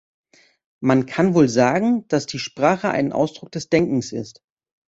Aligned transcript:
Man 0.81 1.05
kann 1.05 1.35
wohl 1.35 1.47
sagen, 1.47 2.07
dass 2.07 2.25
die 2.25 2.39
Sprache 2.39 2.89
ein 2.89 3.11
Ausdruck 3.13 3.51
des 3.51 3.69
Denkens 3.69 4.13
ist. 4.13 4.41